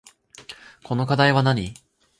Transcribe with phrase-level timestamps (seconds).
[0.83, 1.75] この課題はなに